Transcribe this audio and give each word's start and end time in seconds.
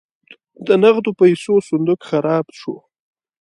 د 0.67 0.69
نغدو 0.83 1.11
پیسو 1.19 1.53
صندوق 1.69 1.99
خراب 2.09 2.45
شو. 2.59 2.75